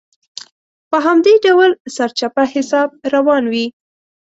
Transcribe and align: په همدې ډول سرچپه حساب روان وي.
په 0.89 0.97
همدې 1.05 1.33
ډول 1.45 1.71
سرچپه 1.95 2.43
حساب 2.53 2.89
روان 3.13 3.43
وي. 3.53 3.65